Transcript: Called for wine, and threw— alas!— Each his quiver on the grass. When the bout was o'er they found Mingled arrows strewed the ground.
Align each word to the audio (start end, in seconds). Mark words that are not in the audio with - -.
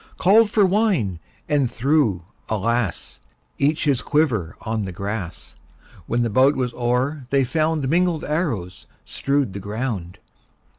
Called 0.17 0.49
for 0.49 0.65
wine, 0.65 1.19
and 1.47 1.69
threw— 1.69 2.23
alas!— 2.59 3.19
Each 3.59 3.83
his 3.83 4.01
quiver 4.01 4.55
on 4.61 4.85
the 4.85 4.91
grass. 4.91 5.55
When 6.07 6.23
the 6.23 6.29
bout 6.31 6.55
was 6.55 6.73
o'er 6.73 7.27
they 7.29 7.43
found 7.43 7.87
Mingled 7.87 8.23
arrows 8.25 8.87
strewed 9.05 9.53
the 9.53 9.59
ground. 9.59 10.17